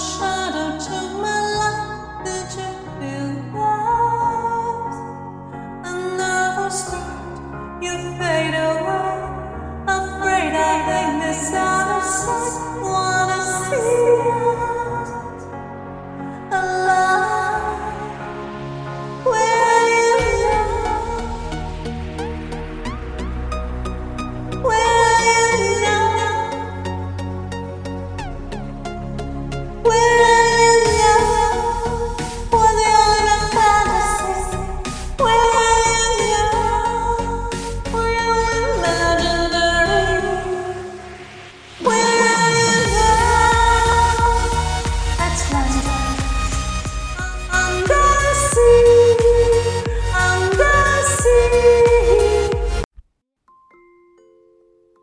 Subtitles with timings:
[0.00, 0.29] shine.
[29.84, 30.19] Woo!